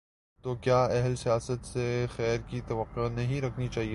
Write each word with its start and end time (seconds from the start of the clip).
تو 0.43 0.55
کیا 0.55 0.83
اہل 0.83 1.15
سیاست 1.15 1.65
سے 1.65 2.05
خیر 2.15 2.37
کی 2.47 2.61
توقع 2.67 3.07
نہیں 3.09 3.41
رکھنی 3.41 3.67
چاہیے؟ 3.67 3.89